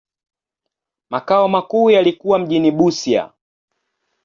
[1.09, 3.31] Makao makuu yalikuwa mjini Busia.